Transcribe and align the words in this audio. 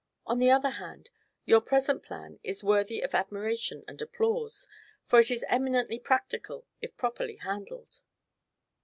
On 0.25 0.39
the 0.39 0.49
other 0.49 0.71
hand, 0.71 1.11
your 1.45 1.61
present 1.61 2.01
plan 2.01 2.39
is 2.43 2.63
worthy 2.63 3.01
of 3.01 3.13
admiration 3.13 3.83
and 3.87 4.01
applause, 4.01 4.67
for 5.05 5.19
it 5.19 5.29
is 5.29 5.45
eminently 5.47 5.99
practical 5.99 6.65
if 6.81 6.97
properly 6.97 7.35
handled." 7.35 8.01